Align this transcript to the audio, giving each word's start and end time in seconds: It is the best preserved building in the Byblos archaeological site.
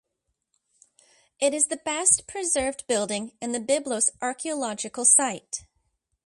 It 1.39 1.53
is 1.53 1.67
the 1.67 1.77
best 1.77 2.25
preserved 2.25 2.87
building 2.87 3.33
in 3.39 3.51
the 3.51 3.59
Byblos 3.59 4.09
archaeological 4.19 5.05
site. 5.05 5.67